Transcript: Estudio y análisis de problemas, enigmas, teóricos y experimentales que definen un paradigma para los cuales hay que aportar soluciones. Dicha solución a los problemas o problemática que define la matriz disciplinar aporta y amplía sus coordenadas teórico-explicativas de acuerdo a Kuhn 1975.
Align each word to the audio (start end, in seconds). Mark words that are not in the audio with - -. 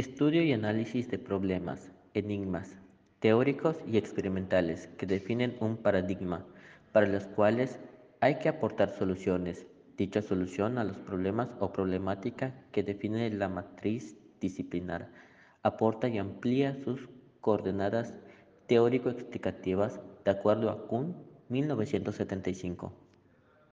Estudio 0.00 0.42
y 0.42 0.54
análisis 0.54 1.10
de 1.10 1.18
problemas, 1.18 1.92
enigmas, 2.14 2.74
teóricos 3.18 3.76
y 3.86 3.98
experimentales 3.98 4.86
que 4.96 5.04
definen 5.04 5.58
un 5.60 5.76
paradigma 5.76 6.46
para 6.90 7.06
los 7.06 7.26
cuales 7.26 7.78
hay 8.20 8.38
que 8.38 8.48
aportar 8.48 8.88
soluciones. 8.88 9.66
Dicha 9.98 10.22
solución 10.22 10.78
a 10.78 10.84
los 10.84 10.96
problemas 10.96 11.50
o 11.60 11.70
problemática 11.70 12.54
que 12.72 12.82
define 12.82 13.28
la 13.28 13.50
matriz 13.50 14.16
disciplinar 14.40 15.10
aporta 15.62 16.08
y 16.08 16.16
amplía 16.16 16.78
sus 16.82 17.10
coordenadas 17.42 18.14
teórico-explicativas 18.68 20.00
de 20.24 20.30
acuerdo 20.30 20.70
a 20.70 20.86
Kuhn 20.86 21.14
1975. 21.50 22.90